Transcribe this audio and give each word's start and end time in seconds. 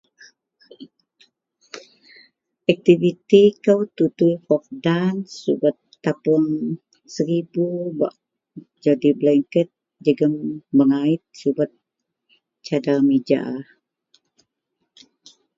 aktiviti 2.73 3.41
kou 3.63 3.81
tutui 3.95 4.35
fork 4.45 4.65
dance, 4.85 5.31
subet 5.43 5.77
tapuong 6.03 6.49
seribu 7.13 7.65
bak 7.99 8.15
jadi 8.83 9.09
belengket 9.19 9.69
jegem 10.05 10.35
mengait 10.77 11.21
subet 11.39 11.71
cadar 12.65 12.99
mija 13.07 13.41